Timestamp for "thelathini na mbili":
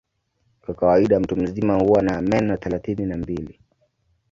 2.57-3.59